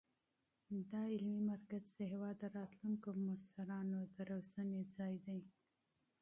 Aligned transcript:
دا 0.91 1.01
علمي 1.13 1.41
مرکز 1.51 1.85
د 1.95 1.99
هېواد 2.11 2.35
د 2.39 2.43
راتلونکو 2.57 3.09
مشرانو 3.27 3.99
د 4.15 4.17
روزنې 4.31 4.81
ځای 4.95 5.15
دی. 5.25 5.41